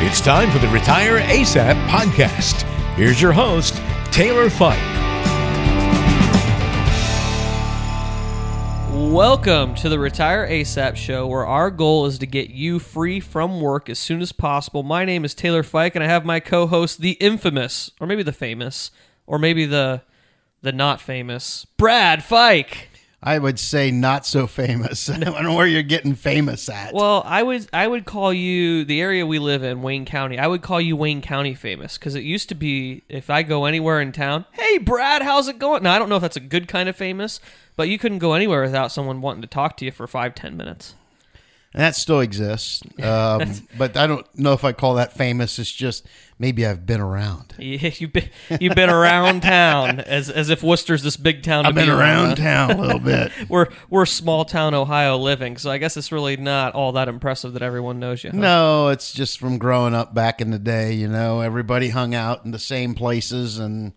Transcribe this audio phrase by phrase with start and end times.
[0.00, 2.62] It's time for the Retire ASAP podcast.
[2.94, 3.82] Here's your host,
[4.12, 4.78] Taylor Fike.
[9.12, 13.60] Welcome to the Retire ASAP show, where our goal is to get you free from
[13.60, 14.84] work as soon as possible.
[14.84, 18.32] My name is Taylor Fike, and I have my co-host, the infamous, or maybe the
[18.32, 18.92] famous,
[19.26, 20.02] or maybe the
[20.62, 22.87] the not famous, Brad Fike.
[23.22, 25.10] I would say not so famous.
[25.10, 26.94] I don't know where you're getting famous at.
[26.94, 30.38] Well, I would I would call you the area we live in, Wayne County.
[30.38, 33.64] I would call you Wayne County famous because it used to be if I go
[33.64, 35.82] anywhere in town, hey Brad, how's it going?
[35.82, 37.40] Now I don't know if that's a good kind of famous,
[37.76, 40.56] but you couldn't go anywhere without someone wanting to talk to you for five ten
[40.56, 40.94] minutes.
[41.74, 42.82] And that still exists.
[43.02, 45.58] Um, but I don't know if I call that famous.
[45.58, 46.06] It's just
[46.38, 47.54] maybe I've been around.
[47.58, 51.64] Yeah, you've been you've been around town as as if Wooster's this big town.
[51.64, 52.34] To I've been be around huh?
[52.36, 53.30] town a little bit.
[53.48, 57.52] We're we're small town Ohio living, so I guess it's really not all that impressive
[57.52, 58.30] that everyone knows you.
[58.30, 58.36] huh?
[58.36, 60.94] No, it's just from growing up back in the day.
[60.94, 63.92] You know, everybody hung out in the same places, and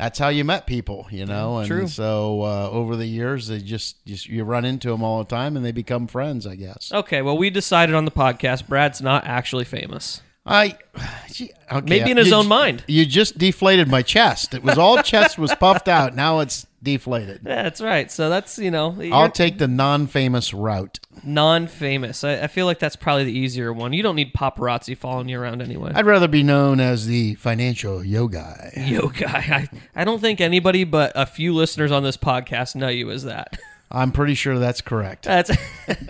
[0.00, 1.06] that's how you met people.
[1.10, 1.86] You know, and True.
[1.86, 5.56] so uh, over the years, they just, just you run into them all the time,
[5.56, 6.46] and they become friends.
[6.46, 6.90] I guess.
[6.92, 10.22] Okay, well, we decided on the podcast Brad's not actually famous.
[10.46, 10.78] I
[11.30, 12.82] gee, okay, Maybe in his you own mind.
[12.86, 14.54] You just deflated my chest.
[14.54, 16.14] It was all chest was puffed out.
[16.14, 17.42] Now it's deflated.
[17.44, 18.10] Yeah, that's right.
[18.10, 20.98] So that's you know I'll take the non-famous route.
[21.22, 22.24] non-famous.
[22.24, 23.92] I, I feel like that's probably the easier one.
[23.92, 25.92] You don't need paparazzi following you around anyway.
[25.94, 28.72] I'd rather be known as the financial yo guy.
[28.76, 29.28] Yo, guy,
[29.94, 33.24] I, I don't think anybody but a few listeners on this podcast know you as
[33.24, 33.58] that.
[33.90, 35.24] I'm pretty sure that's correct.
[35.24, 35.50] That's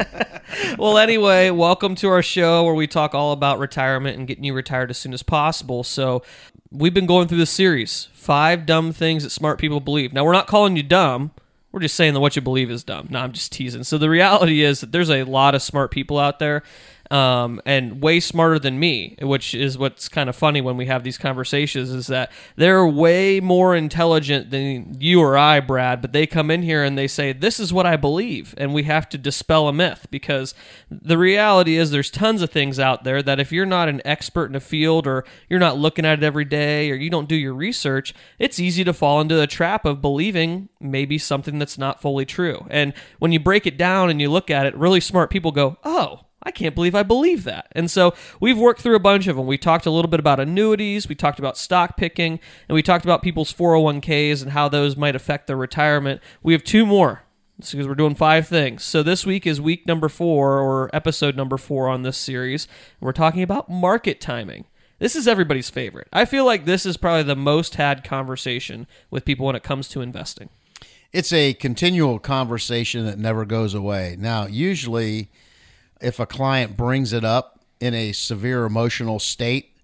[0.79, 0.99] well.
[0.99, 4.91] Anyway, welcome to our show where we talk all about retirement and getting you retired
[4.91, 5.83] as soon as possible.
[5.83, 6.23] So,
[6.71, 10.13] we've been going through this series: five dumb things that smart people believe.
[10.13, 11.31] Now, we're not calling you dumb.
[11.73, 13.07] We're just saying that what you believe is dumb.
[13.11, 13.85] No, I'm just teasing.
[13.85, 16.63] So the reality is that there's a lot of smart people out there,
[17.11, 21.03] um, and way smarter than me, which is what's kind of funny when we have
[21.03, 21.91] these conversations.
[21.91, 26.63] Is that they're way more intelligent than you or I, Brad, but they come in
[26.63, 29.73] here and they say, "This is what I believe," and we have to dispel a
[29.73, 30.55] myth because
[30.91, 34.47] the reality is there's tons of things out there that if you're not an expert
[34.47, 37.37] in a field or you're not looking at it every day or you don't do
[37.37, 42.01] your research, it's easy to fall into the trap of believing maybe something that's not
[42.01, 42.67] fully true.
[42.71, 45.77] And when you break it down and you look at it, really smart people go,
[45.85, 47.69] "Oh." I can't believe I believe that.
[47.73, 49.47] And so we've worked through a bunch of them.
[49.47, 53.05] We talked a little bit about annuities, we talked about stock picking, and we talked
[53.05, 56.21] about people's 401ks and how those might affect their retirement.
[56.43, 57.23] We have two more
[57.59, 58.83] because we're doing five things.
[58.85, 62.67] So this week is week number four or episode number four on this series.
[63.01, 64.65] We're talking about market timing.
[64.99, 66.09] This is everybody's favorite.
[66.13, 69.89] I feel like this is probably the most had conversation with people when it comes
[69.89, 70.51] to investing.
[71.13, 74.17] It's a continual conversation that never goes away.
[74.19, 75.31] Now, usually,
[76.01, 79.77] if a client brings it up in a severe emotional state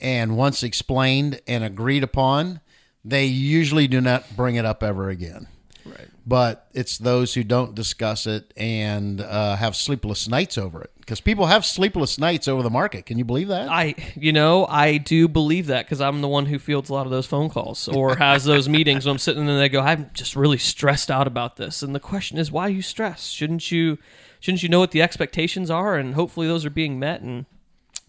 [0.00, 2.60] and once explained and agreed upon,
[3.04, 5.48] they usually do not bring it up ever again.
[5.84, 6.08] Right.
[6.26, 10.90] But it's those who don't discuss it and uh, have sleepless nights over it.
[10.98, 13.06] Because people have sleepless nights over the market.
[13.06, 13.68] Can you believe that?
[13.68, 17.06] I, you know, I do believe that because I'm the one who fields a lot
[17.06, 19.80] of those phone calls or has those meetings when I'm sitting there and they go,
[19.80, 21.84] I'm just really stressed out about this.
[21.84, 23.32] And the question is, why are you stressed?
[23.32, 23.98] Shouldn't you,
[24.46, 25.96] shouldn't you know what the expectations are?
[25.96, 27.20] And hopefully those are being met.
[27.20, 27.46] And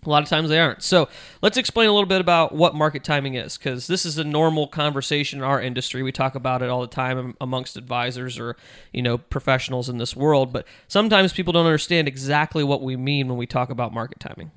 [0.06, 0.84] a lot of times they aren't.
[0.84, 1.10] So
[1.42, 4.68] let's explain a little bit about what market timing is, because this is a normal
[4.68, 6.04] conversation in our industry.
[6.04, 8.56] We talk about it all the time amongst advisors or
[8.94, 10.54] you know professionals in this world.
[10.54, 14.52] But sometimes people don't understand exactly what we mean when we talk about market timing.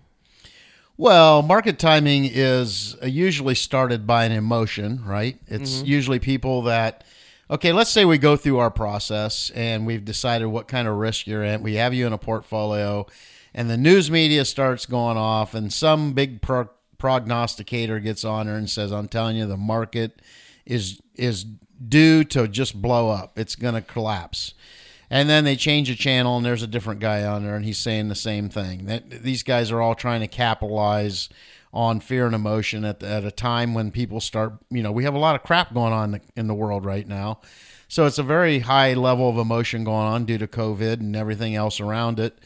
[0.98, 5.38] Well, market timing is uh, usually started by an emotion, right?
[5.46, 7.04] It's usually people that,
[7.50, 11.26] okay, let's say we go through our process and we've decided what kind of risk
[11.26, 11.62] you're in.
[11.62, 13.06] We have you in a portfolio,
[13.52, 18.56] and the news media starts going off, and some big pro- prognosticator gets on there
[18.56, 20.22] and says, "I'm telling you, the market
[20.64, 23.38] is is due to just blow up.
[23.38, 24.54] It's going to collapse."
[25.12, 27.78] And then they change the channel, and there's a different guy on there, and he's
[27.78, 28.86] saying the same thing.
[28.86, 31.28] That these guys are all trying to capitalize
[31.72, 34.54] on fear and emotion at, at a time when people start.
[34.70, 37.40] You know, we have a lot of crap going on in the world right now,
[37.88, 41.54] so it's a very high level of emotion going on due to COVID and everything
[41.54, 42.38] else around it.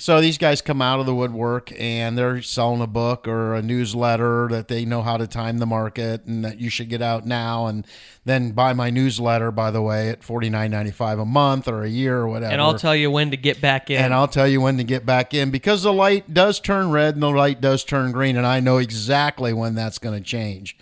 [0.00, 3.60] So these guys come out of the woodwork and they're selling a book or a
[3.60, 7.26] newsletter that they know how to time the market and that you should get out
[7.26, 7.86] now and
[8.24, 11.84] then buy my newsletter by the way at forty nine ninety five a month or
[11.84, 12.50] a year or whatever.
[12.50, 14.02] And I'll tell you when to get back in.
[14.02, 17.12] And I'll tell you when to get back in because the light does turn red
[17.12, 20.78] and the light does turn green, and I know exactly when that's going to change.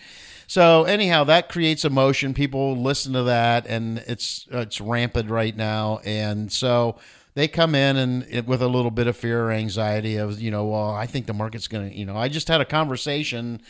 [0.47, 2.35] So anyhow, that creates emotion.
[2.35, 6.01] People listen to that, and it's it's rampant right now.
[6.05, 6.99] And so
[7.39, 10.51] they come in and it, with a little bit of fear or anxiety of you
[10.51, 13.63] know well I think the market's going to you know I just had a conversation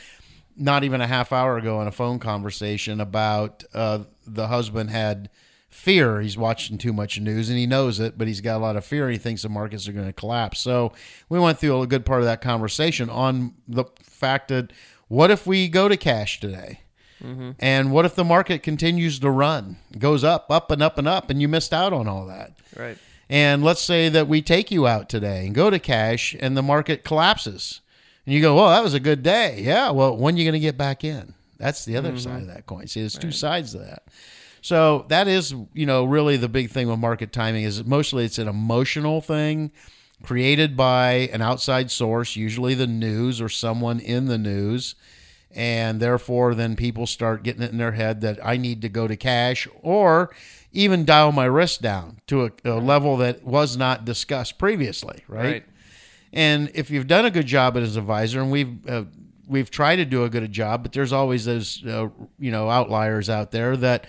[0.56, 5.30] not even a half hour ago in a phone conversation about uh, the husband had
[5.68, 6.20] fear.
[6.20, 8.84] He's watching too much news and he knows it, but he's got a lot of
[8.84, 9.08] fear.
[9.08, 10.58] He thinks the markets are going to collapse.
[10.58, 10.92] So
[11.28, 14.72] we went through a good part of that conversation on the fact that
[15.06, 16.80] what if we go to cash today?
[17.22, 17.50] Mm-hmm.
[17.58, 21.30] And what if the market continues to run, goes up, up and up and up,
[21.30, 22.52] and you missed out on all that?
[22.76, 22.98] Right.
[23.30, 26.62] And let's say that we take you out today and go to cash and the
[26.62, 27.80] market collapses.
[28.24, 29.60] And you go, well, that was a good day.
[29.62, 29.90] Yeah.
[29.90, 31.34] Well, when are you going to get back in?
[31.58, 32.18] That's the other mm-hmm.
[32.18, 32.86] side of that coin.
[32.86, 33.22] See, there's right.
[33.22, 34.04] two sides to that.
[34.60, 38.38] So that is, you know, really the big thing with market timing is mostly it's
[38.38, 39.72] an emotional thing
[40.22, 44.94] created by an outside source, usually the news or someone in the news.
[45.54, 49.08] And therefore, then people start getting it in their head that I need to go
[49.08, 50.30] to cash or
[50.72, 55.44] even dial my risk down to a, a level that was not discussed previously, right?
[55.44, 55.64] right?
[56.32, 59.04] And if you've done a good job as an advisor, and we've uh,
[59.46, 63.30] we've tried to do a good job, but there's always those uh, you know outliers
[63.30, 64.06] out there that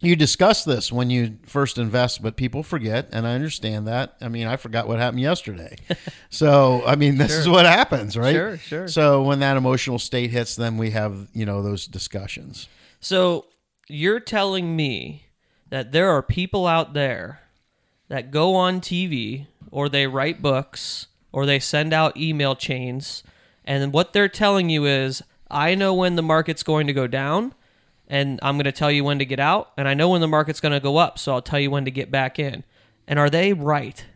[0.00, 4.16] you discuss this when you first invest, but people forget, and I understand that.
[4.20, 5.76] I mean, I forgot what happened yesterday.
[6.30, 7.40] so, I mean, this sure.
[7.40, 8.34] is what happens, right?
[8.34, 8.88] Sure, sure.
[8.88, 12.68] So, when that emotional state hits, then we have, you know, those discussions.
[13.00, 13.46] So,
[13.88, 15.23] you're telling me
[15.74, 17.40] that there are people out there
[18.06, 23.24] that go on TV or they write books or they send out email chains,
[23.64, 27.54] and what they're telling you is, I know when the market's going to go down
[28.06, 30.28] and I'm going to tell you when to get out, and I know when the
[30.28, 32.62] market's going to go up, so I'll tell you when to get back in.
[33.08, 34.06] And are they right?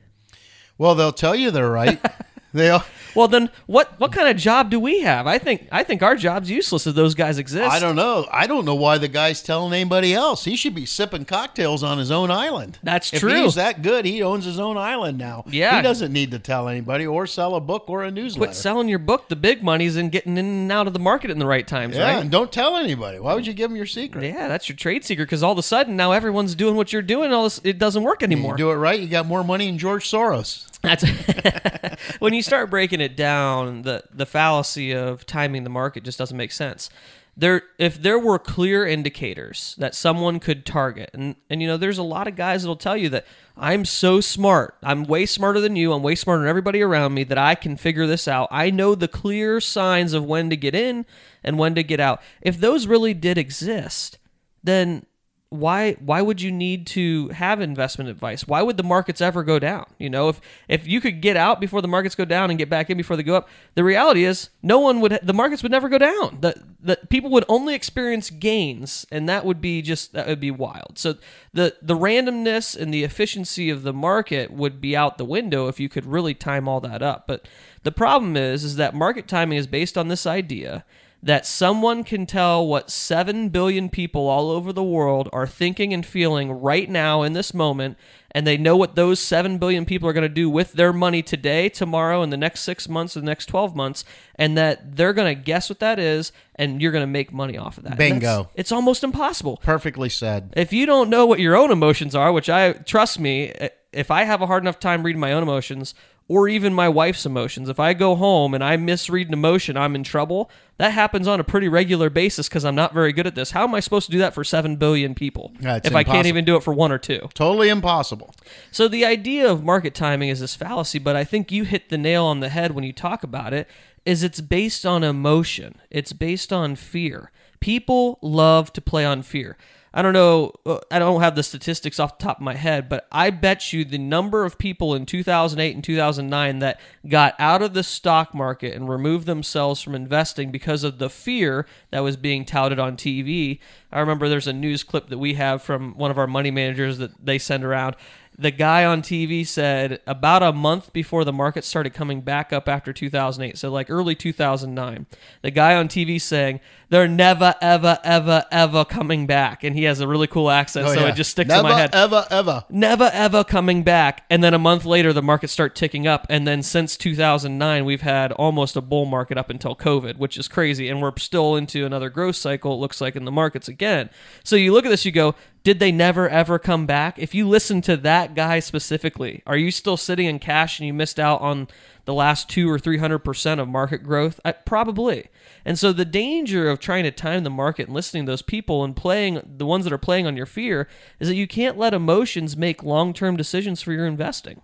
[0.77, 2.01] Well, they'll tell you they're right.
[2.53, 2.85] They are.
[3.15, 5.27] Well, then what what kind of job do we have?
[5.27, 7.71] I think I think our job's useless if those guys exist.
[7.71, 8.27] I don't know.
[8.31, 10.45] I don't know why the guy's telling anybody else.
[10.45, 12.79] He should be sipping cocktails on his own island.
[12.83, 13.31] That's if true.
[13.31, 15.45] If he's that good, he owns his own island now.
[15.49, 15.77] Yeah.
[15.77, 18.47] He doesn't need to tell anybody or sell a book or a newsletter.
[18.47, 19.29] Quit selling your book.
[19.29, 21.97] The big money's in getting in and out of the market in the right times,
[21.97, 22.23] yeah, right?
[22.23, 23.19] and don't tell anybody.
[23.19, 24.25] Why would you give them your secret?
[24.25, 27.03] Yeah, that's your trade secret because all of a sudden now everyone's doing what you're
[27.03, 27.33] doing.
[27.33, 28.53] All this it doesn't work anymore.
[28.53, 30.68] You do it right, you got more money than George Soros.
[30.83, 31.05] That's
[32.19, 33.83] when you start breaking it down.
[33.83, 36.91] The the fallacy of timing the market just doesn't make sense.
[37.37, 41.99] There, if there were clear indicators that someone could target, and and you know, there's
[41.99, 43.27] a lot of guys that'll tell you that
[43.57, 47.23] I'm so smart, I'm way smarter than you, I'm way smarter than everybody around me
[47.25, 48.49] that I can figure this out.
[48.51, 51.07] I know the clear signs of when to get in
[51.45, 52.21] and when to get out.
[52.43, 54.19] If those really did exist,
[54.65, 55.07] then
[55.50, 58.47] why why would you need to have investment advice?
[58.47, 59.87] Why would the markets ever go down?
[59.99, 62.69] You know if if you could get out before the markets go down and get
[62.69, 65.73] back in before they go up the reality is no one would the markets would
[65.73, 66.39] never go down.
[66.43, 70.50] The the people would only experience gains and that would be just that would be
[70.50, 70.99] wild.
[70.99, 71.15] So
[71.55, 75.81] the the randomness and the efficiency of the market would be out the window if
[75.81, 77.27] you could really time all that up.
[77.27, 77.49] But
[77.85, 80.85] the problem is is that market timing is based on this idea
[81.23, 86.06] that someone can tell what 7 billion people all over the world are thinking and
[86.06, 87.97] feeling right now in this moment
[88.31, 91.23] and they know what those 7 billion people are going to do with their money
[91.23, 94.05] today, tomorrow, in the next 6 months, or the next 12 months,
[94.35, 97.56] and that they're going to guess what that is and you're going to make money
[97.56, 97.97] off of that.
[97.97, 98.50] Bingo.
[98.55, 99.56] It's almost impossible.
[99.59, 100.53] Perfectly said.
[100.56, 103.55] If you don't know what your own emotions are, which I trust me,
[103.93, 105.94] if I have a hard enough time reading my own emotions,
[106.29, 107.71] or even my wife's emotions.
[107.71, 110.50] If I go home and I misread an emotion, I'm in trouble.
[110.76, 113.52] That happens on a pretty regular basis because I'm not very good at this.
[113.52, 115.97] How am I supposed to do that for 7 billion people if impossible.
[115.97, 117.29] I can't even do it for one or two?
[117.33, 118.35] Totally impossible.
[118.71, 121.99] So the idea of market timing is this fallacy, but I think you hit the
[121.99, 123.67] nail on the head when you talk about it
[124.05, 125.81] is it's based on emotion.
[125.91, 127.33] It's based on fear.
[127.61, 129.57] People love to play on fear.
[129.92, 132.88] I don't know, uh, I don't have the statistics off the top of my head,
[132.88, 137.62] but I bet you the number of people in 2008 and 2009 that got out
[137.62, 142.16] of the stock market and removed themselves from investing because of the fear that was
[142.16, 143.61] being touted on TV.
[143.90, 146.99] I remember there's a news clip that we have from one of our money managers
[146.99, 147.97] that they send around
[148.38, 152.68] the guy on TV said about a month before the market started coming back up
[152.68, 155.07] after 2008, so like early 2009,
[155.42, 160.00] the guy on TV saying they're never, ever, ever, ever coming back, and he has
[160.00, 161.09] a really cool accent, oh, so yeah.
[161.09, 161.92] it just sticks never, in my head.
[161.92, 164.25] Never, Ever, ever, never, ever coming back.
[164.30, 168.00] And then a month later, the markets start ticking up, and then since 2009, we've
[168.00, 171.85] had almost a bull market up until COVID, which is crazy, and we're still into
[171.85, 172.75] another growth cycle.
[172.75, 174.11] It looks like in the markets again.
[174.45, 175.35] So you look at this, you go,
[175.69, 177.19] Did they never ever come back?
[177.19, 180.95] If you listen to that guy specifically, are you still sitting in cash and you
[180.95, 181.69] missed out on
[182.07, 184.41] the last two or three hundred percent of market growth?
[184.47, 185.29] I, probably.
[185.67, 188.83] And so the danger of trying to time the market and listening to those people
[188.83, 190.89] and playing the ones that are playing on your fear
[191.21, 194.63] is that you can't let emotions make long term decisions for your investing.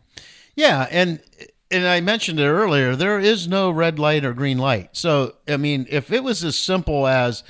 [0.56, 1.20] Yeah, and
[1.70, 2.96] and I mentioned it earlier.
[2.96, 4.96] There is no red light or green light.
[4.96, 7.44] So I mean, if it was as simple as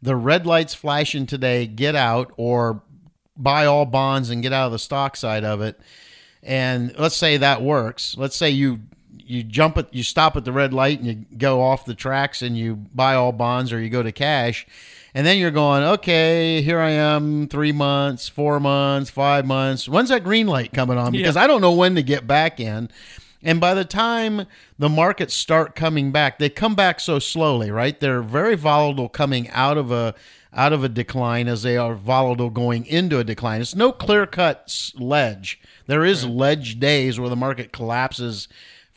[0.00, 2.84] the red light's flashing today, get out or
[3.42, 5.80] buy all bonds and get out of the stock side of it.
[6.42, 8.16] And let's say that works.
[8.16, 8.80] Let's say you
[9.16, 12.42] you jump at you stop at the red light and you go off the tracks
[12.42, 14.66] and you buy all bonds or you go to cash.
[15.12, 19.88] And then you're going, okay, here I am, three months, four months, five months.
[19.88, 21.10] When's that green light coming on?
[21.10, 22.90] Because I don't know when to get back in.
[23.42, 24.46] And by the time
[24.78, 27.98] the markets start coming back, they come back so slowly, right?
[27.98, 30.14] They're very volatile coming out of a
[30.52, 33.60] out of a decline as they are volatile going into a decline.
[33.60, 35.60] It's no clear cut ledge.
[35.86, 36.34] There is right.
[36.34, 38.48] ledge days where the market collapses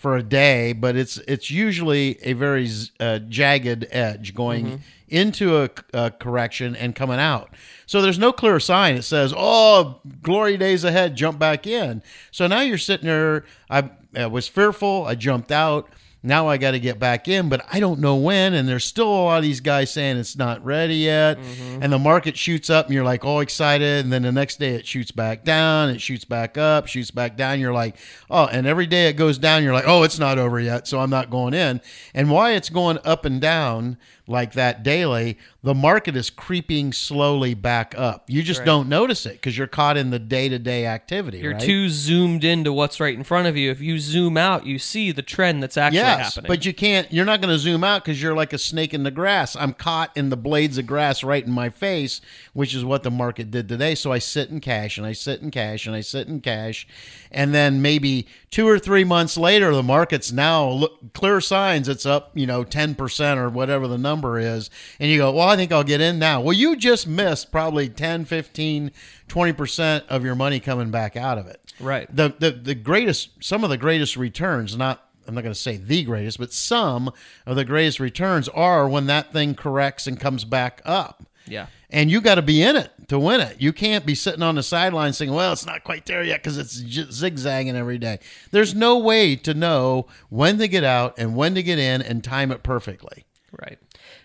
[0.03, 2.69] for a day, but it's it's usually a very
[2.99, 4.75] uh, jagged edge going mm-hmm.
[5.07, 7.55] into a, a, correction and coming out.
[7.85, 8.95] So there's no clear sign.
[8.95, 13.45] It says, "Oh, glory days ahead, jump back in." So now you're sitting there.
[13.69, 15.05] I, I was fearful.
[15.05, 15.87] I jumped out.
[16.25, 18.53] Now I got to get back in, but I don't know when.
[18.53, 21.37] And there's still a lot of these guys saying it's not ready yet.
[21.37, 21.83] Mm-hmm.
[21.83, 24.05] And the market shoots up and you're like all excited.
[24.05, 27.35] And then the next day it shoots back down, it shoots back up, shoots back
[27.35, 27.59] down.
[27.59, 27.97] You're like,
[28.29, 30.87] oh, and every day it goes down, you're like, oh, it's not over yet.
[30.87, 31.81] So I'm not going in.
[32.13, 37.53] And why it's going up and down like that daily, the market is creeping slowly
[37.53, 38.23] back up.
[38.29, 38.65] You just right.
[38.65, 41.39] don't notice it because you're caught in the day to day activity.
[41.39, 41.61] You're right?
[41.61, 43.69] too zoomed into what's right in front of you.
[43.69, 46.47] If you zoom out, you see the trend that's actually yes, happening.
[46.47, 49.03] But you can't, you're not going to zoom out because you're like a snake in
[49.03, 49.57] the grass.
[49.57, 52.21] I'm caught in the blades of grass right in my face,
[52.53, 53.93] which is what the market did today.
[53.93, 56.87] So I sit in cash and I sit in cash and I sit in cash.
[57.29, 62.05] And then maybe two or three months later, the market's now look, clear signs it's
[62.05, 64.69] up, you know, 10% or whatever the number is,
[64.99, 66.39] and you go, well, I think I'll get in now.
[66.39, 68.91] Well, you just missed probably 10, 15,
[69.27, 71.73] 20% of your money coming back out of it.
[71.79, 72.07] Right.
[72.15, 75.77] The, the, the greatest, some of the greatest returns, not I'm not going to say
[75.77, 77.11] the greatest, but some
[77.45, 81.23] of the greatest returns are when that thing corrects and comes back up.
[81.47, 81.67] Yeah.
[81.93, 83.61] And you got to be in it to win it.
[83.61, 86.57] You can't be sitting on the sideline saying, well, it's not quite there yet because
[86.57, 88.19] it's zigzagging every day.
[88.49, 92.23] There's no way to know when to get out and when to get in and
[92.23, 93.25] time it perfectly.
[93.51, 93.77] Right.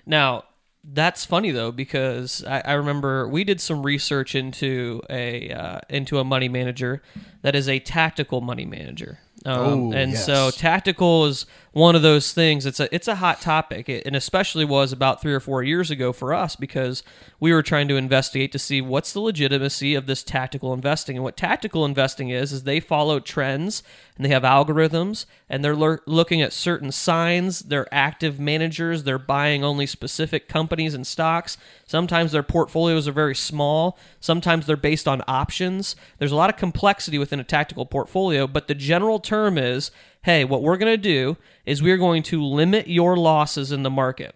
[0.07, 0.45] Now,
[0.91, 6.19] that's funny though because I, I, remember we did some research into a uh, into
[6.19, 7.03] a money manager
[7.43, 9.19] that is a tactical money manager.
[9.47, 10.27] Um, and yes.
[10.27, 12.67] so tactical is one of those things.
[12.67, 16.13] It's a it's a hot topic, and especially was about three or four years ago
[16.13, 17.03] for us because
[17.39, 21.17] we were trying to investigate to see what's the legitimacy of this tactical investing.
[21.17, 23.83] And what tactical investing is is they follow trends
[24.19, 27.61] and they have algorithms and they're looking at certain signs.
[27.61, 29.05] They're active managers.
[29.05, 31.57] They're buying only specific companies and stocks.
[31.87, 33.97] Sometimes their portfolios are very small.
[34.19, 35.95] Sometimes they're based on options.
[36.19, 39.91] There's a lot of complexity within a tactical portfolio, but the general term is
[40.25, 43.89] hey, what we're going to do is we're going to limit your losses in the
[43.89, 44.35] market.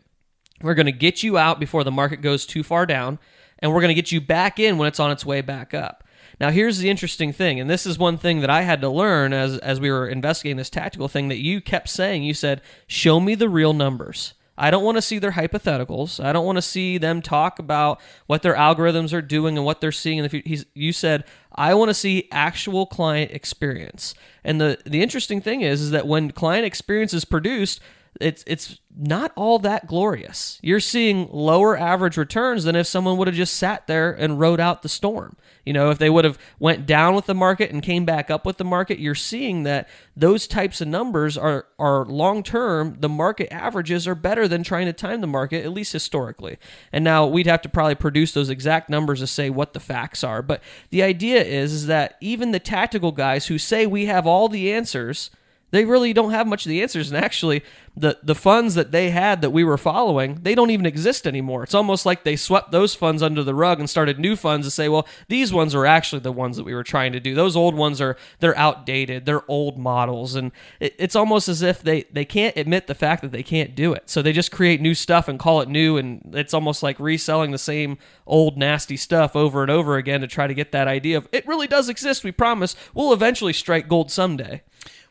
[0.62, 3.18] We're going to get you out before the market goes too far down,
[3.58, 6.04] and we're going to get you back in when it's on its way back up.
[6.40, 9.32] Now, here's the interesting thing, and this is one thing that I had to learn
[9.32, 12.22] as, as we were investigating this tactical thing that you kept saying.
[12.24, 14.34] You said, Show me the real numbers.
[14.56, 16.22] I don't want to see their hypotheticals.
[16.22, 19.80] I don't want to see them talk about what their algorithms are doing and what
[19.80, 20.64] they're seeing in the future.
[20.74, 21.24] you said,
[21.54, 24.14] I want to see actual client experience.
[24.44, 27.80] And the, the interesting thing is, is that when client experience is produced,
[28.20, 30.58] it's it's not all that glorious.
[30.62, 34.60] You're seeing lower average returns than if someone would have just sat there and rode
[34.60, 35.36] out the storm.
[35.64, 38.44] You know, if they would have went down with the market and came back up
[38.44, 42.96] with the market, you're seeing that those types of numbers are are long term.
[42.98, 46.58] The market averages are better than trying to time the market, at least historically.
[46.92, 50.24] And now we'd have to probably produce those exact numbers to say what the facts
[50.24, 50.42] are.
[50.42, 54.48] But the idea is is that even the tactical guys who say we have all
[54.48, 55.30] the answers
[55.72, 57.10] they really don't have much of the answers.
[57.10, 57.64] And actually,
[57.96, 61.62] the, the funds that they had that we were following, they don't even exist anymore.
[61.62, 64.70] It's almost like they swept those funds under the rug and started new funds to
[64.70, 67.34] say, well, these ones are actually the ones that we were trying to do.
[67.34, 69.24] Those old ones are, they're outdated.
[69.24, 70.34] They're old models.
[70.34, 73.74] And it, it's almost as if they, they can't admit the fact that they can't
[73.74, 74.10] do it.
[74.10, 75.96] So they just create new stuff and call it new.
[75.96, 80.26] And it's almost like reselling the same old nasty stuff over and over again to
[80.26, 82.24] try to get that idea of it really does exist.
[82.24, 84.62] We promise we'll eventually strike gold someday.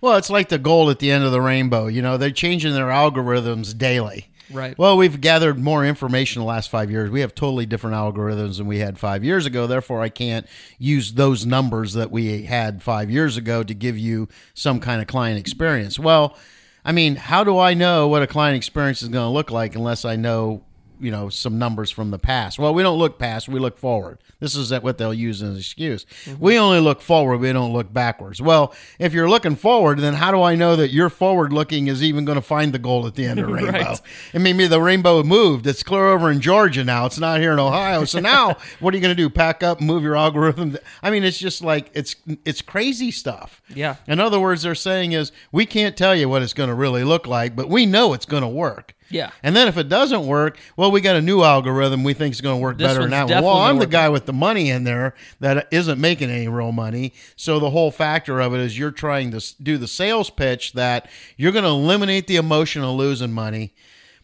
[0.01, 1.86] Well, it's like the gold at the end of the rainbow.
[1.86, 4.27] You know, they're changing their algorithms daily.
[4.51, 4.77] Right.
[4.77, 7.10] Well, we've gathered more information the last five years.
[7.10, 9.67] We have totally different algorithms than we had five years ago.
[9.67, 10.46] Therefore, I can't
[10.77, 15.08] use those numbers that we had five years ago to give you some kind of
[15.08, 15.98] client experience.
[15.98, 16.36] Well,
[16.84, 19.75] I mean, how do I know what a client experience is going to look like
[19.75, 20.63] unless I know
[21.01, 22.60] you know some numbers from the past.
[22.60, 24.20] Well, we don't look past, we look forward.
[24.39, 26.05] This is what they'll use as an excuse.
[26.25, 26.41] Mm-hmm.
[26.41, 28.41] We only look forward, we don't look backwards.
[28.41, 32.03] Well, if you're looking forward, then how do I know that your forward looking is
[32.03, 33.72] even going to find the gold at the end of the rainbow?
[33.72, 34.01] right.
[34.34, 35.67] I mean, maybe the rainbow moved.
[35.67, 37.05] It's clear over in Georgia now.
[37.05, 38.05] It's not here in Ohio.
[38.05, 39.29] So now, what are you going to do?
[39.29, 40.77] Pack up, move your algorithm?
[41.01, 42.15] I mean, it's just like it's
[42.46, 43.62] it's crazy stuff.
[43.74, 43.96] Yeah.
[44.08, 47.03] In other words, they're saying is we can't tell you what it's going to really
[47.03, 48.96] look like, but we know it's going to work.
[49.12, 49.32] Yeah.
[49.44, 52.41] And then if it doesn't work, well, we got a new algorithm we think is
[52.41, 53.27] going to work this better now.
[53.27, 57.13] Well, I'm the guy with the money in there that isn't making any real money.
[57.36, 61.10] So the whole factor of it is you're trying to do the sales pitch that
[61.38, 63.74] you're going to eliminate the emotion of losing money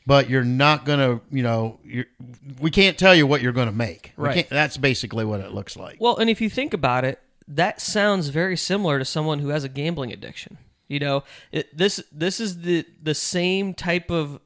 [0.08, 1.82] but you're not going to, you know,
[2.62, 4.14] we can't tell you what you're going to make.
[4.16, 4.50] Right.
[4.50, 5.98] That's basically what it looks like.
[6.00, 9.66] Well, and if you think about it, that sounds very similar to someone who has
[9.66, 10.58] a gambling addiction.
[10.88, 14.40] You know, it, this this is the the same type of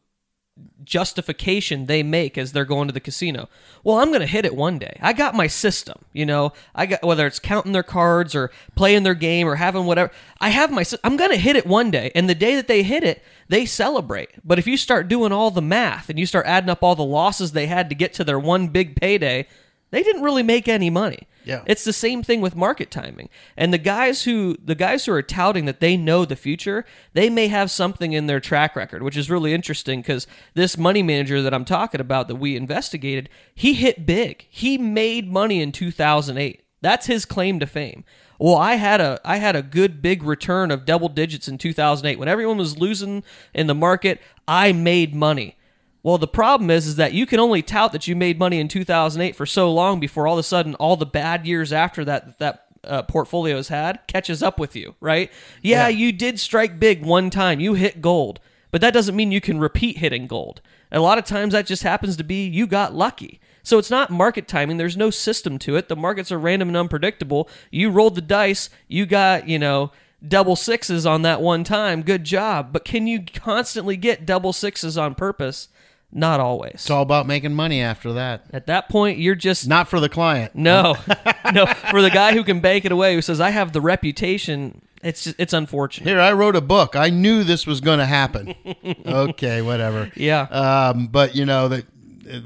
[0.84, 3.48] justification they make as they're going to the casino.
[3.84, 4.98] Well, I'm going to hit it one day.
[5.02, 6.54] I got my system, you know.
[6.76, 10.12] I got whether it's counting their cards or playing their game or having whatever.
[10.40, 12.12] I have my I'm going to hit it one day.
[12.16, 14.32] And the day that they hit it, they celebrate.
[14.44, 17.04] But if you start doing all the math and you start adding up all the
[17.04, 19.48] losses they had to get to their one big payday,
[19.92, 21.28] they didn't really make any money.
[21.44, 21.64] Yeah.
[21.66, 23.30] It's the same thing with market timing.
[23.58, 27.30] And the guys who the guys who are touting that they know the future, they
[27.30, 31.42] may have something in their track record, which is really interesting cuz this money manager
[31.42, 34.46] that I'm talking about that we investigated, he hit big.
[34.50, 36.62] He made money in 2008.
[36.82, 38.04] That's his claim to fame.
[38.40, 42.18] Well, I had a I had a good big return of double digits in 2008
[42.18, 45.58] when everyone was losing in the market, I made money.
[46.04, 48.68] Well, the problem is, is that you can only tout that you made money in
[48.68, 52.40] 2008 for so long before all of a sudden all the bad years after that
[52.40, 55.32] that uh, portfolio has had catches up with you, right?
[55.62, 58.40] Yeah, yeah, you did strike big one time, you hit gold,
[58.72, 60.62] but that doesn't mean you can repeat hitting gold.
[60.92, 63.40] a lot of times that just happens to be you got lucky.
[63.64, 64.78] So it's not market timing.
[64.78, 65.88] There's no system to it.
[65.88, 67.48] The markets are random and unpredictable.
[67.70, 69.92] You rolled the dice, you got, you know,
[70.28, 72.02] double sixes on that one time.
[72.02, 72.74] Good job.
[72.74, 75.68] But can you constantly get double sixes on purpose?
[76.14, 76.74] Not always.
[76.74, 78.46] It's all about making money after that.
[78.52, 80.56] At that point, you're just not for the client.
[80.56, 80.96] No,
[81.54, 84.82] no, for the guy who can bank it away, who says, "I have the reputation."
[85.04, 86.08] It's just, it's unfortunate.
[86.08, 86.96] Here, I wrote a book.
[86.96, 88.54] I knew this was going to happen.
[89.06, 90.12] okay, whatever.
[90.16, 90.42] Yeah.
[90.44, 91.86] Um, but you know that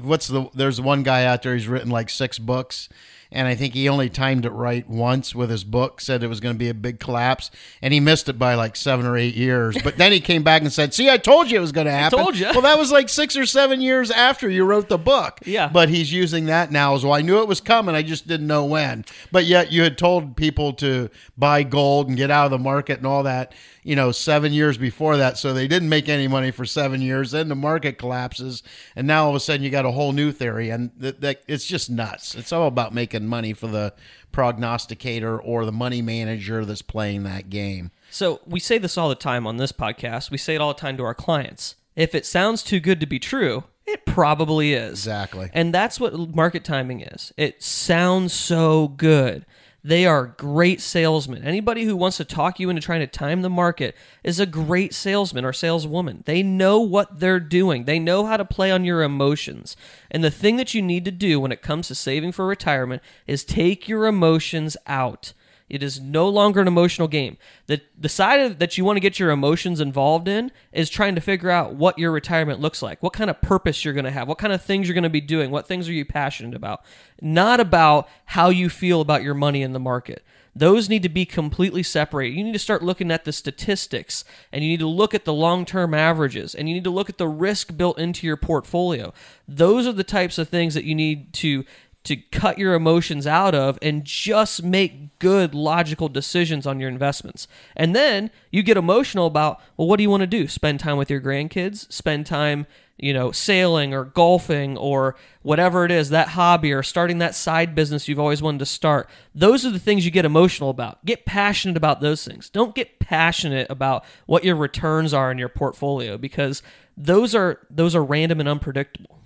[0.00, 0.48] what's the?
[0.54, 1.54] There's one guy out there.
[1.54, 2.88] He's written like six books
[3.30, 6.40] and I think he only timed it right once with his book, said it was
[6.40, 7.50] going to be a big collapse,
[7.82, 9.76] and he missed it by like seven or eight years.
[9.82, 11.92] But then he came back and said, "See, I told you it was going to
[11.92, 12.46] happen." I told you.
[12.46, 15.40] Well, that was like six or seven years after you wrote the book.
[15.44, 15.68] Yeah.
[15.68, 17.14] But he's using that now as well.
[17.14, 19.04] I knew it was coming, I just didn't know when.
[19.30, 22.98] But yet you had told people to buy gold and get out of the market
[22.98, 23.52] and all that
[23.86, 25.38] you know, seven years before that.
[25.38, 27.30] So they didn't make any money for seven years.
[27.30, 28.64] Then the market collapses,
[28.96, 31.44] and now all of a sudden you got a whole new theory, and that, that
[31.46, 32.34] it's just nuts.
[32.34, 33.94] It's all about making money for the
[34.32, 37.92] prognosticator or the money manager that's playing that game.
[38.10, 40.32] So we say this all the time on this podcast.
[40.32, 41.76] We say it all the time to our clients.
[41.94, 44.94] If it sounds too good to be true, it probably is.
[44.94, 45.48] Exactly.
[45.52, 47.32] And that's what market timing is.
[47.36, 49.46] It sounds so good.
[49.86, 51.44] They are great salesmen.
[51.44, 53.94] Anybody who wants to talk you into trying to time the market
[54.24, 56.24] is a great salesman or saleswoman.
[56.26, 59.76] They know what they're doing, they know how to play on your emotions.
[60.10, 63.00] And the thing that you need to do when it comes to saving for retirement
[63.28, 65.34] is take your emotions out.
[65.68, 67.38] It is no longer an emotional game.
[67.66, 71.16] The the side of, that you want to get your emotions involved in is trying
[71.16, 74.10] to figure out what your retirement looks like, what kind of purpose you're going to
[74.10, 76.54] have, what kind of things you're going to be doing, what things are you passionate
[76.54, 76.84] about.
[77.20, 80.22] Not about how you feel about your money in the market.
[80.56, 82.34] Those need to be completely separated.
[82.34, 85.32] You need to start looking at the statistics and you need to look at the
[85.32, 89.12] long term averages and you need to look at the risk built into your portfolio.
[89.46, 91.66] Those are the types of things that you need to
[92.06, 97.48] to cut your emotions out of and just make good logical decisions on your investments.
[97.74, 100.46] And then you get emotional about, well, what do you want to do?
[100.46, 101.90] Spend time with your grandkids?
[101.92, 102.66] Spend time,
[102.96, 107.74] you know, sailing or golfing or whatever it is, that hobby or starting that side
[107.74, 109.10] business you've always wanted to start.
[109.34, 111.04] Those are the things you get emotional about.
[111.04, 112.48] Get passionate about those things.
[112.48, 116.62] Don't get passionate about what your returns are in your portfolio because
[116.96, 119.18] those are those are random and unpredictable.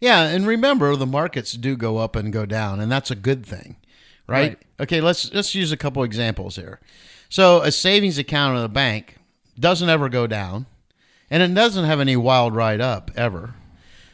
[0.00, 3.46] Yeah, and remember the markets do go up and go down, and that's a good
[3.46, 3.76] thing,
[4.26, 4.48] right?
[4.48, 4.58] right.
[4.80, 6.80] Okay, let's let's use a couple examples here.
[7.28, 9.16] So a savings account in a bank
[9.58, 10.66] doesn't ever go down,
[11.30, 13.54] and it doesn't have any wild ride up ever.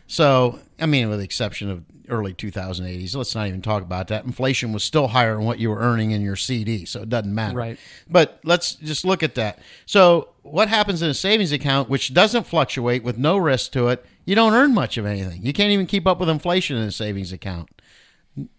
[0.06, 4.24] So, I mean, with the exception of early 2080s, let's not even talk about that.
[4.24, 7.34] Inflation was still higher than what you were earning in your CD, so it doesn't
[7.34, 7.56] matter.
[7.56, 7.78] Right.
[8.08, 9.58] But let's just look at that.
[9.86, 14.04] So, what happens in a savings account, which doesn't fluctuate with no risk to it,
[14.24, 15.44] you don't earn much of anything.
[15.44, 17.68] You can't even keep up with inflation in a savings account.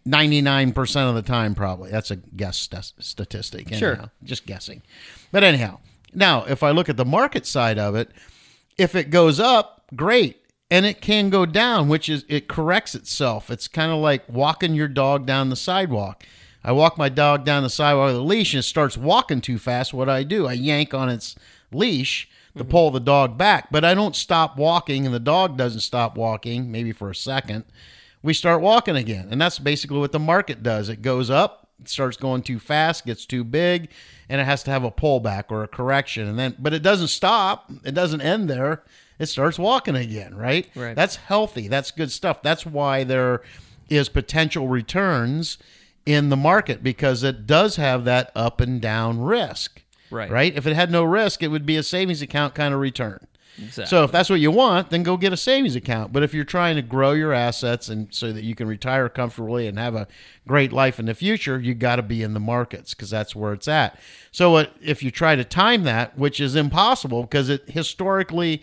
[0.08, 1.92] 99% of the time, probably.
[1.92, 3.68] That's a guess st- statistic.
[3.68, 3.80] Anyhow.
[3.80, 4.12] Sure.
[4.24, 4.82] Just guessing.
[5.32, 5.80] But anyhow,
[6.14, 8.12] now, if I look at the market side of it,
[8.78, 10.41] if it goes up, great.
[10.72, 13.52] And it can go down, which is it corrects itself.
[13.52, 16.24] It's kind of like walking your dog down the sidewalk.
[16.64, 19.60] I walk my dog down the sidewalk with a leash and it starts walking too
[19.60, 19.94] fast.
[19.94, 20.48] What do I do?
[20.48, 21.36] I yank on its
[21.74, 22.72] leash to mm-hmm.
[22.72, 26.72] pull the dog back, but I don't stop walking and the dog doesn't stop walking,
[26.72, 27.66] maybe for a second.
[28.24, 29.28] We start walking again.
[29.30, 30.88] And that's basically what the market does.
[30.88, 33.90] It goes up, it starts going too fast, gets too big,
[34.30, 36.28] and it has to have a pullback or a correction.
[36.28, 37.70] And then but it doesn't stop.
[37.84, 38.84] It doesn't end there.
[39.20, 40.70] It starts walking again, right?
[40.76, 40.96] Right.
[40.96, 41.68] That's healthy.
[41.68, 42.42] That's good stuff.
[42.42, 43.42] That's why there
[43.90, 45.58] is potential returns
[46.06, 49.84] in the market because it does have that up and down risk.
[50.10, 50.30] Right.
[50.30, 50.56] Right?
[50.56, 53.28] If it had no risk, it would be a savings account kind of return.
[53.58, 53.86] Exactly.
[53.86, 56.14] So if that's what you want, then go get a savings account.
[56.14, 59.68] But if you're trying to grow your assets and so that you can retire comfortably
[59.68, 60.08] and have a
[60.48, 63.54] great life in the future, you got to be in the markets because that's where
[63.54, 64.00] it's at.
[64.32, 68.62] So if you try to time that, which is impossible because it historically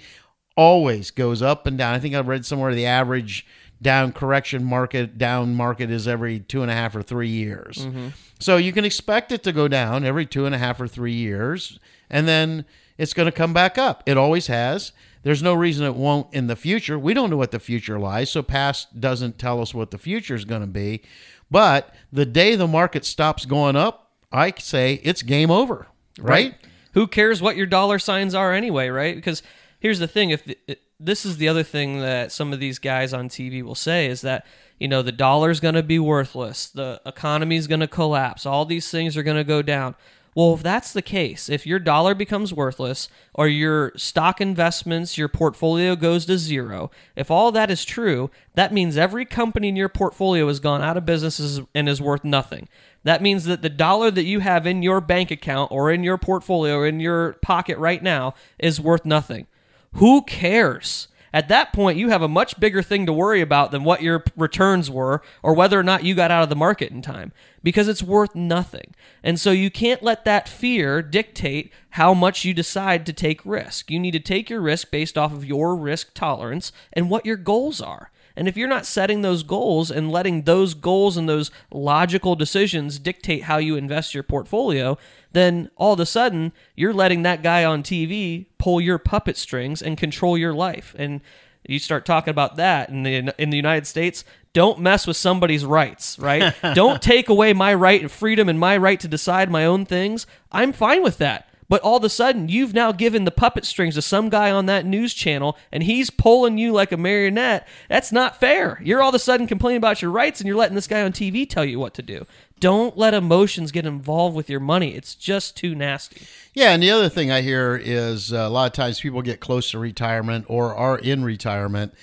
[0.58, 1.94] always goes up and down.
[1.94, 3.46] I think I've read somewhere the average
[3.80, 7.78] down correction market down market is every two and a half or three years.
[7.78, 8.08] Mm-hmm.
[8.40, 11.14] So you can expect it to go down every two and a half or three
[11.14, 11.78] years,
[12.10, 12.64] and then
[12.98, 14.02] it's going to come back up.
[14.04, 14.90] It always has.
[15.22, 16.98] There's no reason it won't in the future.
[16.98, 20.34] We don't know what the future lies, so past doesn't tell us what the future
[20.34, 21.02] is going to be.
[21.50, 25.86] But the day the market stops going up, I say it's game over,
[26.18, 26.54] right?
[26.94, 29.14] Who cares what your dollar signs are anyway, right?
[29.14, 29.42] Because
[29.80, 30.58] here's the thing: if the,
[31.00, 34.20] this is the other thing that some of these guys on TV will say is
[34.22, 34.46] that
[34.78, 38.90] you know the dollar's going to be worthless, the economy's going to collapse, all these
[38.90, 39.94] things are going to go down.
[40.34, 45.26] Well, if that's the case, if your dollar becomes worthless or your stock investments, your
[45.26, 49.88] portfolio goes to zero, if all that is true, that means every company in your
[49.88, 52.68] portfolio has gone out of business and is worth nothing.
[53.02, 56.18] That means that the dollar that you have in your bank account or in your
[56.18, 59.48] portfolio or in your pocket right now is worth nothing.
[59.94, 61.09] Who cares?
[61.33, 64.24] At that point, you have a much bigger thing to worry about than what your
[64.37, 67.87] returns were or whether or not you got out of the market in time because
[67.87, 68.94] it's worth nothing.
[69.22, 73.90] And so you can't let that fear dictate how much you decide to take risk.
[73.90, 77.37] You need to take your risk based off of your risk tolerance and what your
[77.37, 78.11] goals are.
[78.38, 83.01] And if you're not setting those goals and letting those goals and those logical decisions
[83.01, 84.96] dictate how you invest your portfolio,
[85.32, 89.82] then all of a sudden you're letting that guy on TV pull your puppet strings
[89.82, 90.94] and control your life.
[90.98, 91.20] And
[91.66, 95.64] you start talking about that in the in the United States, don't mess with somebody's
[95.64, 96.54] rights, right?
[96.74, 100.26] don't take away my right and freedom and my right to decide my own things.
[100.50, 101.48] I'm fine with that.
[101.68, 104.66] But all of a sudden, you've now given the puppet strings to some guy on
[104.66, 107.68] that news channel, and he's pulling you like a marionette.
[107.88, 108.81] That's not fair.
[108.83, 111.12] You're all of a sudden complaining about your rights, and you're letting this guy on
[111.12, 112.26] TV tell you what to do.
[112.59, 114.94] Don't let emotions get involved with your money.
[114.94, 116.22] It's just too nasty.
[116.54, 119.38] Yeah, and the other thing I hear is uh, a lot of times people get
[119.38, 121.94] close to retirement or are in retirement,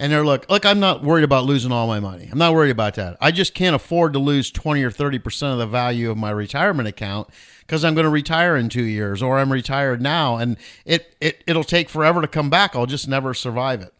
[0.00, 2.26] and they're look, look, I'm not worried about losing all my money.
[2.32, 3.18] I'm not worried about that.
[3.20, 6.30] I just can't afford to lose 20 or 30 percent of the value of my
[6.30, 7.28] retirement account
[7.60, 11.44] because I'm going to retire in two years, or I'm retired now, and it, it
[11.46, 12.74] it'll take forever to come back.
[12.74, 13.92] I'll just never survive it.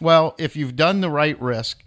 [0.00, 1.82] Well, if you've done the right risk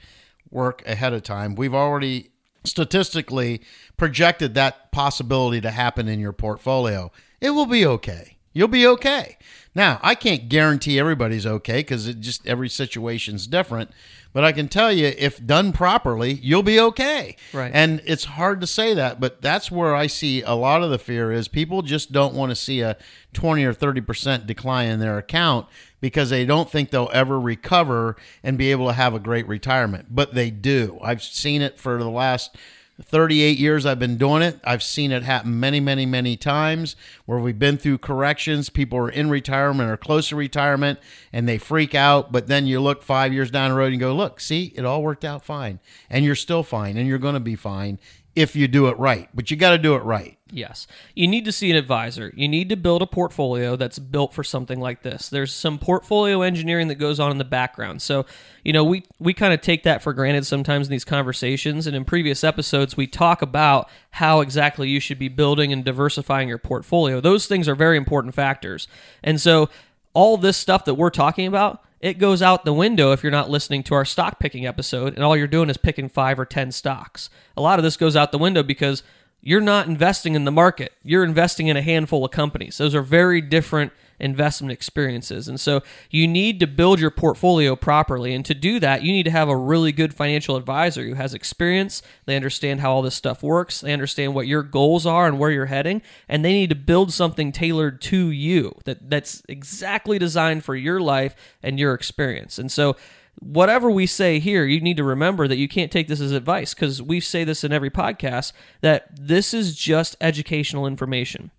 [0.49, 2.31] work ahead of time, we've already
[2.65, 3.62] statistically
[3.95, 7.10] projected that possibility to happen in your portfolio.
[7.39, 8.38] It will be okay.
[8.51, 9.38] You'll be okay.
[9.73, 13.91] Now, I can't guarantee everybody's okay because it just every situation's different,
[14.34, 17.38] but I can tell you if done properly, you'll be okay.
[17.53, 17.71] Right.
[17.73, 20.99] And it's hard to say that, but that's where I see a lot of the
[20.99, 22.97] fear is people just don't want to see a
[23.34, 25.67] 20 or 30% decline in their account
[26.01, 30.07] because they don't think they'll ever recover and be able to have a great retirement.
[30.10, 30.99] But they do.
[31.01, 32.57] I've seen it for the last
[33.01, 34.59] 38 years I've been doing it.
[34.63, 38.69] I've seen it happen many, many, many times where we've been through corrections.
[38.69, 40.99] People are in retirement or close to retirement
[41.33, 42.31] and they freak out.
[42.31, 45.03] But then you look five years down the road and go, look, see, it all
[45.03, 45.79] worked out fine.
[46.09, 47.99] And you're still fine and you're going to be fine
[48.35, 49.29] if you do it right.
[49.33, 50.37] But you got to do it right.
[50.53, 50.85] Yes.
[51.15, 52.33] You need to see an advisor.
[52.35, 55.29] You need to build a portfolio that's built for something like this.
[55.29, 58.01] There's some portfolio engineering that goes on in the background.
[58.01, 58.25] So,
[58.63, 61.95] you know, we we kind of take that for granted sometimes in these conversations and
[61.95, 66.57] in previous episodes we talk about how exactly you should be building and diversifying your
[66.57, 67.21] portfolio.
[67.21, 68.87] Those things are very important factors.
[69.23, 69.69] And so
[70.13, 73.49] all this stuff that we're talking about, it goes out the window if you're not
[73.49, 76.71] listening to our stock picking episode and all you're doing is picking five or 10
[76.71, 77.29] stocks.
[77.55, 79.03] A lot of this goes out the window because
[79.39, 80.93] you're not investing in the market.
[81.03, 82.79] You're investing in a handful of companies.
[82.79, 85.47] Those are very different investment experiences.
[85.47, 88.34] And so you need to build your portfolio properly.
[88.34, 91.34] And to do that, you need to have a really good financial advisor who has
[91.34, 92.01] experience.
[92.25, 93.81] They understand how all this stuff works.
[93.81, 96.01] They understand what your goals are and where you're heading.
[96.29, 101.01] And they need to build something tailored to you that, that's exactly designed for your
[101.01, 102.60] life and your experience.
[102.60, 102.95] And so
[103.39, 106.75] whatever we say here, you need to remember that you can't take this as advice
[106.75, 111.49] because we say this in every podcast that this is just educational information.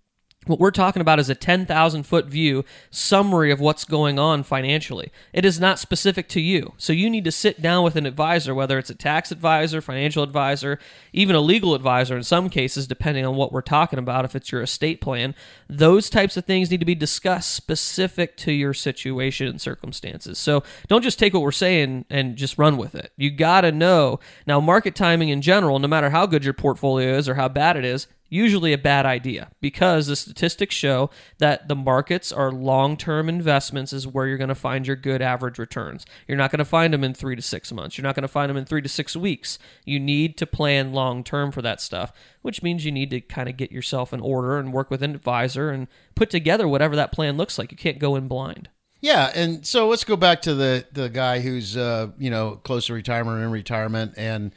[0.45, 5.11] What we're talking about is a 10,000 foot view summary of what's going on financially.
[5.31, 6.73] It is not specific to you.
[6.77, 10.23] So you need to sit down with an advisor, whether it's a tax advisor, financial
[10.23, 10.79] advisor,
[11.13, 14.51] even a legal advisor in some cases, depending on what we're talking about, if it's
[14.51, 15.33] your estate plan.
[15.69, 20.37] Those types of things need to be discussed specific to your situation and circumstances.
[20.37, 23.11] So don't just take what we're saying and just run with it.
[23.15, 24.19] You got to know.
[24.45, 27.77] Now, market timing in general, no matter how good your portfolio is or how bad
[27.77, 32.97] it is, usually a bad idea because the statistics show that the markets are long
[32.97, 36.05] term investments, is where you're going to find your good average returns.
[36.27, 37.97] You're not going to find them in three to six months.
[37.97, 39.59] You're not going to find them in three to six weeks.
[39.85, 43.47] You need to plan long term for that stuff, which means you need to kind
[43.47, 47.11] of get yourself in order and work with an advisor and put together whatever that
[47.11, 47.71] plan looks like.
[47.71, 48.69] You can't go in blind.
[48.99, 52.87] Yeah, and so let's go back to the the guy who's uh, you know close
[52.87, 54.53] to retirement in retirement and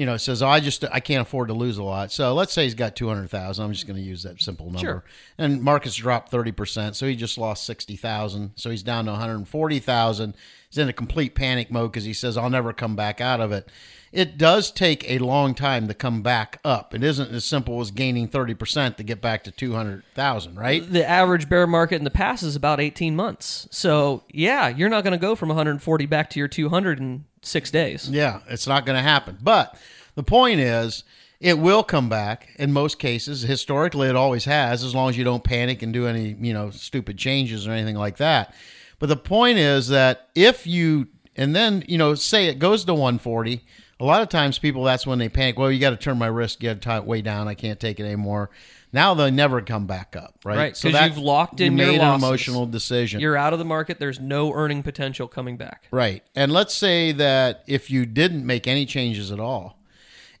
[0.00, 2.10] you know, it says, oh, I just I can't afford to lose a lot.
[2.10, 3.66] So let's say he's got two hundred thousand.
[3.66, 4.78] I'm just going to use that simple number.
[4.78, 5.04] Sure.
[5.36, 8.52] And markets dropped thirty percent, so he just lost sixty thousand.
[8.54, 10.36] So he's down to one hundred forty thousand.
[10.70, 13.52] He's in a complete panic mode because he says, I'll never come back out of
[13.52, 13.68] it.
[14.10, 16.94] It does take a long time to come back up.
[16.94, 20.58] It isn't as simple as gaining thirty percent to get back to two hundred thousand,
[20.58, 20.82] right?
[20.90, 23.68] The average bear market in the past is about eighteen months.
[23.70, 27.70] So yeah, you're not going to go from 140 back to your 200 in six
[27.70, 28.08] days.
[28.10, 29.38] Yeah, it's not going to happen.
[29.42, 29.76] But
[30.14, 31.04] the point is,
[31.40, 33.42] it will come back in most cases.
[33.42, 36.70] Historically, it always has, as long as you don't panic and do any, you know,
[36.70, 38.54] stupid changes or anything like that.
[38.98, 42.92] But the point is that if you, and then, you know, say it goes to
[42.92, 43.64] 140,
[43.98, 45.58] a lot of times people, that's when they panic.
[45.58, 47.48] Well, you got to turn my risk, get it way down.
[47.48, 48.50] I can't take it anymore.
[48.92, 50.56] Now they never come back up, right?
[50.56, 53.20] Right, because you've locked in you made an emotional decision.
[53.20, 54.00] You're out of the market.
[54.00, 55.86] There's no earning potential coming back.
[55.90, 56.22] Right.
[56.34, 59.78] And let's say that if you didn't make any changes at all,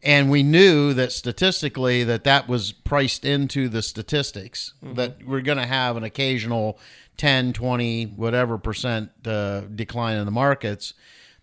[0.02, 4.94] and we knew that statistically that that was priced into the statistics Mm-hmm.
[4.94, 6.78] that we're going to have an occasional
[7.18, 10.94] 10 20 whatever percent uh, decline in the markets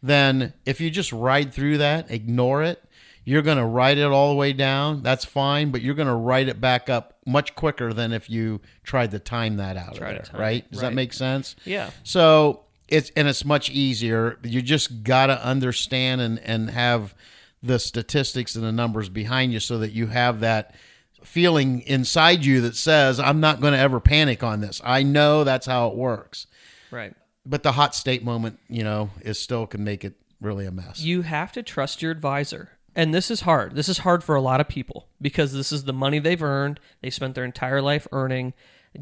[0.02, 2.84] then if you just ride through that ignore it
[3.28, 6.16] you're going to write it all the way down that's fine but you're going to
[6.16, 10.00] write it back up much quicker than if you tried to time that out to
[10.00, 10.90] there, time right does right.
[10.90, 11.90] that make sense Yeah.
[12.04, 14.40] so it's and it's much easier.
[14.44, 17.14] You just gotta understand and and have
[17.62, 20.74] the statistics and the numbers behind you so that you have that
[21.24, 24.80] feeling inside you that says, I'm not going to ever panic on this.
[24.86, 26.48] I know that's how it works.
[26.92, 27.14] Right.
[27.46, 31.02] But the hot state moment, you know, is still can make it really a mess.
[31.02, 32.70] You have to trust your advisor.
[32.98, 33.76] And this is hard.
[33.76, 36.80] This is hard for a lot of people because this is the money they've earned.
[37.02, 38.56] They spent their entire life earning,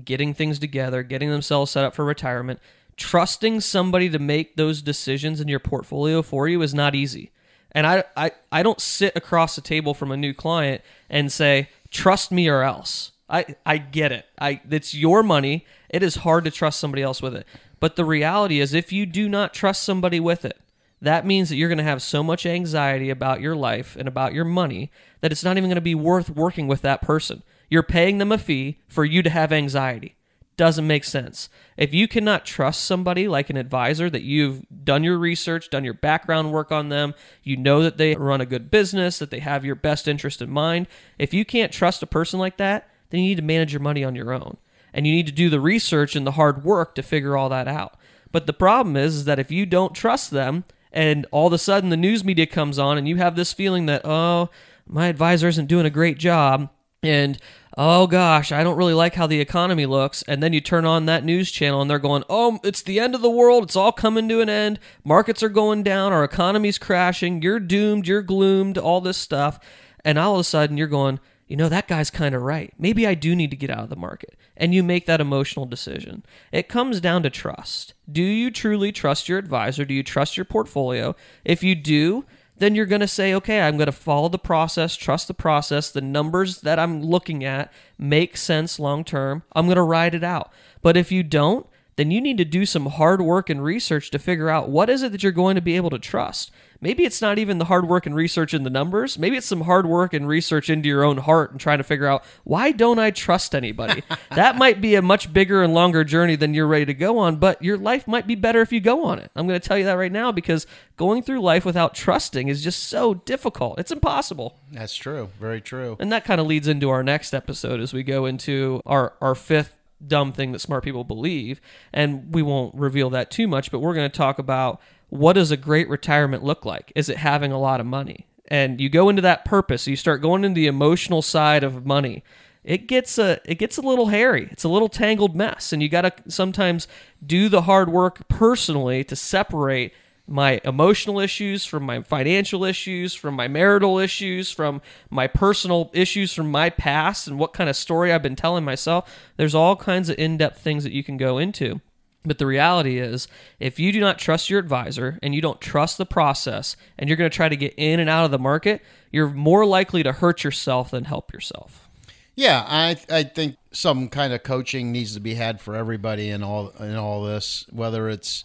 [0.04, 2.60] getting things together, getting themselves set up for retirement.
[2.98, 7.32] Trusting somebody to make those decisions in your portfolio for you is not easy.
[7.72, 11.70] And I, I, I don't sit across the table from a new client and say,
[11.90, 13.14] trust me or else.
[13.30, 14.26] I, I get it.
[14.38, 15.66] I it's your money.
[15.90, 17.48] It is hard to trust somebody else with it.
[17.80, 20.60] But the reality is if you do not trust somebody with it,
[21.06, 24.34] that means that you're going to have so much anxiety about your life and about
[24.34, 24.92] your money
[25.22, 27.44] that it's not even going to be worth working with that person.
[27.70, 30.16] You're paying them a fee for you to have anxiety.
[30.58, 31.50] Doesn't make sense.
[31.76, 35.94] If you cannot trust somebody like an advisor that you've done your research, done your
[35.94, 37.14] background work on them,
[37.44, 40.50] you know that they run a good business, that they have your best interest in
[40.50, 40.88] mind,
[41.20, 44.04] if you can't trust a person like that, then you need to manage your money
[44.04, 44.58] on your own.
[44.94, 47.68] And you need to do the research and the hard work to figure all that
[47.68, 47.98] out.
[48.32, 50.64] But the problem is, is that if you don't trust them
[50.96, 53.86] and all of a sudden the news media comes on and you have this feeling
[53.86, 54.50] that, oh,
[54.88, 56.70] my advisor isn't doing a great job,
[57.04, 57.38] and
[57.78, 60.24] oh gosh, I don't really like how the economy looks.
[60.24, 63.14] And then you turn on that news channel and they're going, oh, it's the end
[63.16, 63.64] of the world.
[63.64, 64.80] It's all coming to an end.
[65.04, 66.14] Markets are going down.
[66.14, 67.42] Our economy's crashing.
[67.42, 68.08] You're doomed.
[68.08, 68.78] You're gloomed.
[68.78, 69.60] All this stuff.
[70.04, 72.74] And all of a sudden you're going, you know, that guy's kind of right.
[72.80, 74.36] Maybe I do need to get out of the market.
[74.58, 76.24] And you make that emotional decision.
[76.52, 77.94] It comes down to trust.
[78.12, 79.86] Do you truly trust your advisor?
[79.86, 81.16] Do you trust your portfolio?
[81.44, 82.26] If you do,
[82.58, 85.92] then you're going to say, okay, I'm going to follow the process, trust the process.
[85.92, 89.44] The numbers that I'm looking at make sense long term.
[89.54, 90.52] I'm going to ride it out.
[90.82, 94.20] But if you don't, then you need to do some hard work and research to
[94.20, 96.52] figure out what is it that you're going to be able to trust.
[96.82, 99.18] Maybe it's not even the hard work and research in the numbers.
[99.18, 102.08] Maybe it's some hard work and research into your own heart and trying to figure
[102.08, 104.04] out why don't I trust anybody?
[104.32, 107.38] that might be a much bigger and longer journey than you're ready to go on,
[107.38, 109.32] but your life might be better if you go on it.
[109.36, 112.64] I'm going to tell you that right now because going through life without trusting is
[112.64, 113.80] just so difficult.
[113.80, 114.60] It's impossible.
[114.72, 115.30] That's true.
[115.40, 115.98] Very true.
[116.00, 119.36] And that kind of leads into our next episode as we go into our, our
[119.36, 121.62] fifth dumb thing that smart people believe.
[121.94, 125.52] And we won't reveal that too much, but we're going to talk about what does
[125.52, 126.92] a great retirement look like?
[126.96, 128.28] Is it having a lot of money?
[128.48, 132.24] And you go into that purpose, you start going into the emotional side of money.
[132.64, 134.50] It gets a it gets a little hairy.
[134.52, 136.88] It's a little tangled mess, and you got to sometimes
[137.26, 139.94] do the hard work personally to separate
[140.28, 146.34] my emotional issues from my financial issues, from my marital issues, from my personal issues
[146.34, 149.14] from my past, and what kind of story I've been telling myself.
[149.38, 151.82] There's all kinds of in depth things that you can go into.
[152.26, 153.28] But the reality is,
[153.60, 157.18] if you do not trust your advisor and you don't trust the process and you're
[157.18, 160.12] going to try to get in and out of the market, you're more likely to
[160.12, 161.88] hurt yourself than help yourself.
[162.36, 166.44] Yeah, I I think some kind of coaching needs to be had for everybody in
[166.44, 168.44] all in all this, whether it's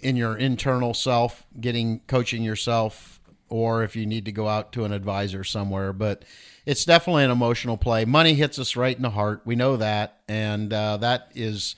[0.00, 4.84] in your internal self, getting coaching yourself, or if you need to go out to
[4.84, 5.92] an advisor somewhere.
[5.92, 6.24] But
[6.66, 8.04] it's definitely an emotional play.
[8.04, 9.42] Money hits us right in the heart.
[9.44, 11.76] We know that, and uh, that is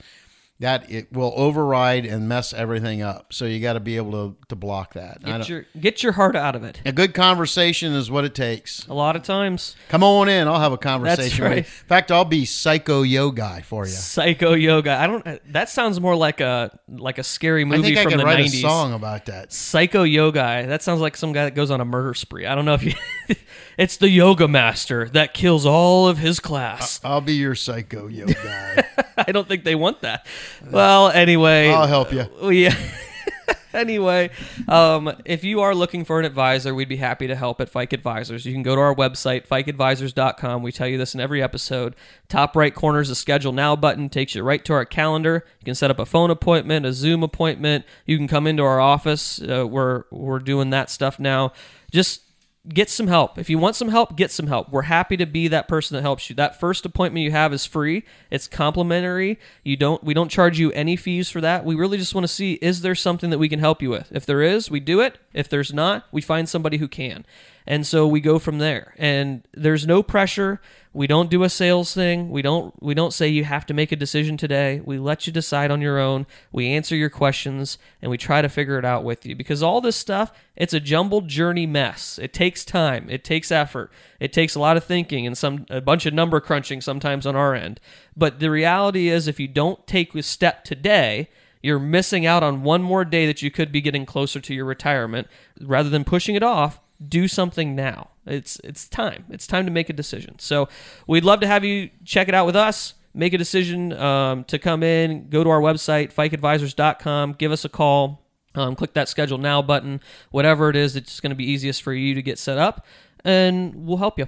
[0.59, 3.31] that it will override and mess everything up.
[3.31, 5.23] So you got to be able to, to block that.
[5.23, 6.81] Get your get your heart out of it.
[6.85, 8.87] A good conversation is what it takes.
[8.87, 9.75] A lot of times.
[9.89, 10.47] Come on in.
[10.47, 11.57] I'll have a conversation right.
[11.59, 13.91] In fact, I'll be psycho yo guy for you.
[13.91, 14.93] Psycho yoga.
[14.93, 15.53] I don't.
[15.53, 18.25] That sounds more like a like a scary I movie think I from could the
[18.25, 18.59] write nineties.
[18.59, 19.53] a song about that.
[19.53, 20.65] Psycho yoga.
[20.67, 22.47] That sounds like some guy that goes on a murder spree.
[22.47, 22.93] I don't know if you.
[23.77, 26.99] it's the yoga master that kills all of his class.
[27.03, 28.83] I'll be your psycho yo guy.
[29.17, 30.25] I don't think they want that.
[30.69, 32.27] Well, anyway, I'll help you.
[32.51, 32.75] Yeah.
[33.73, 34.29] anyway,
[34.67, 37.93] um, if you are looking for an advisor, we'd be happy to help at Fike
[37.93, 38.45] Advisors.
[38.45, 40.63] You can go to our website, fikeadvisors.com.
[40.63, 41.95] We tell you this in every episode.
[42.27, 45.45] Top right corner is the schedule now button, takes you right to our calendar.
[45.59, 47.85] You can set up a phone appointment, a Zoom appointment.
[48.05, 49.41] You can come into our office.
[49.41, 51.53] Uh, we're, we're doing that stuff now.
[51.91, 52.21] Just
[52.69, 53.37] get some help.
[53.37, 54.69] If you want some help, get some help.
[54.69, 56.35] We're happy to be that person that helps you.
[56.35, 58.03] That first appointment you have is free.
[58.29, 59.39] It's complimentary.
[59.63, 61.65] You don't we don't charge you any fees for that.
[61.65, 64.11] We really just want to see is there something that we can help you with?
[64.11, 65.17] If there is, we do it.
[65.33, 67.25] If there's not, we find somebody who can.
[67.69, 68.93] And so we go from there.
[68.97, 70.61] And there's no pressure.
[70.93, 72.31] We don't do a sales thing.
[72.31, 74.81] We don't we don't say you have to make a decision today.
[74.83, 76.25] We let you decide on your own.
[76.53, 79.81] We answer your questions and we try to figure it out with you because all
[79.81, 82.17] this stuff, it's a jumbled journey mess.
[82.17, 83.09] It takes time.
[83.09, 83.91] It takes effort.
[84.21, 87.35] It takes a lot of thinking and some a bunch of number crunching sometimes on
[87.35, 87.81] our end.
[88.15, 91.29] But the reality is if you don't take a step today,
[91.61, 94.65] you're missing out on one more day that you could be getting closer to your
[94.65, 95.27] retirement
[95.59, 98.09] rather than pushing it off do something now.
[98.25, 99.25] It's it's time.
[99.29, 100.39] It's time to make a decision.
[100.39, 100.67] So
[101.07, 102.93] we'd love to have you check it out with us.
[103.13, 105.29] Make a decision um, to come in.
[105.29, 107.33] Go to our website, fikeadvisors.com.
[107.33, 108.23] Give us a call.
[108.53, 110.01] Um, click that schedule now button.
[110.31, 112.85] Whatever it is, it's going to be easiest for you to get set up,
[113.23, 114.27] and we'll help you.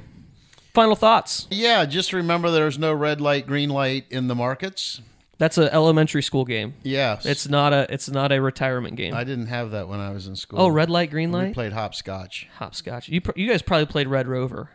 [0.73, 1.47] Final thoughts.
[1.49, 5.01] Yeah, just remember there's no red light, green light in the markets.
[5.39, 6.75] That's an elementary school game.
[6.84, 9.13] Yeah, It's not a it's not a retirement game.
[9.15, 10.60] I didn't have that when I was in school.
[10.62, 11.39] oh, red light, green light?
[11.39, 12.47] We light, played hopscotch.
[12.58, 13.10] hopscotch.
[13.10, 14.69] You pr- you guys probably played Red Rover.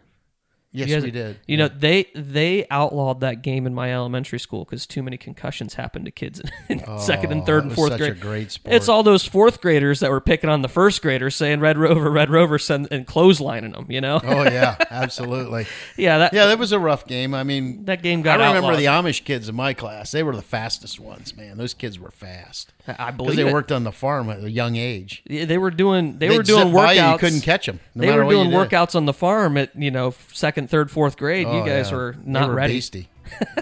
[0.77, 1.37] Yes, guys- we did.
[1.47, 5.75] You know, they they outlawed that game in my elementary school because too many concussions
[5.75, 8.13] happened to kids in, in oh, second and Oh, third and fourth such grade.
[8.13, 8.75] a great sport.
[8.75, 12.11] It's all those fourth graders that were picking on the first graders, saying "Red Rover,
[12.11, 13.87] Red Rover," send, and clotheslining them.
[13.89, 14.21] You know?
[14.25, 15.67] Oh yeah, absolutely.
[15.97, 17.35] yeah, that Yeah, that was a rough game.
[17.35, 18.81] I mean, that game got I remember outlawed.
[18.81, 20.11] the Amish kids in my class.
[20.11, 21.57] They were the fastest ones, man.
[21.57, 23.53] Those kids were fast I believe they it.
[23.53, 25.23] worked on the farm at a young age.
[25.27, 27.13] Yeah, They were doing they They'd were doing zip by you, workouts.
[27.13, 27.81] You couldn't catch them.
[27.95, 31.47] No they were doing workouts on the farm at you know second, third, fourth grade.
[31.47, 31.97] you Oh, guys yeah.
[31.97, 32.75] were not were ready.
[32.75, 33.09] Beastie.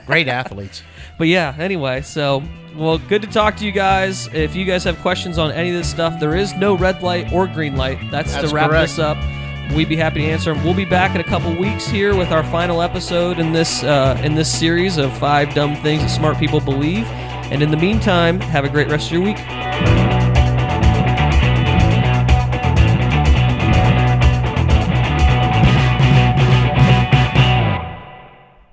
[0.07, 0.83] Great athletes.
[1.19, 2.43] But yeah, anyway, so
[2.75, 4.29] well, good to talk to you guys.
[4.33, 7.33] If you guys have questions on any of this stuff, there is no red light
[7.33, 7.99] or green light.
[8.11, 8.89] That's, That's to wrap correct.
[8.93, 9.19] this up.
[9.77, 10.65] We'd be happy to answer them.
[10.65, 14.21] We'll be back in a couple weeks here with our final episode in this uh,
[14.25, 17.05] in this series of five dumb things that smart people believe.
[17.53, 20.02] And in the meantime, have a great rest of your week.